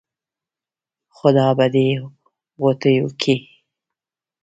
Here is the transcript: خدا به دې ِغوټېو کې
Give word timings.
خدا 1.15 1.47
به 1.57 1.65
دې 1.73 1.87
ِغوټېو 2.61 3.07
کې 3.21 3.35